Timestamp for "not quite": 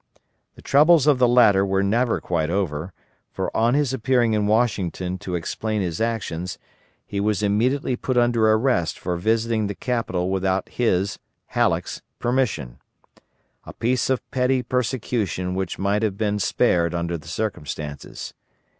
1.83-2.49